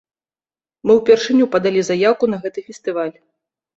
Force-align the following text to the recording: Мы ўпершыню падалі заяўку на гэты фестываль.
Мы 0.85 0.95
ўпершыню 1.01 1.45
падалі 1.55 1.81
заяўку 1.93 2.33
на 2.35 2.43
гэты 2.47 2.59
фестываль. 2.71 3.15